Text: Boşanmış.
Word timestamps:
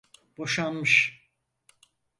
Boşanmış. 0.37 1.21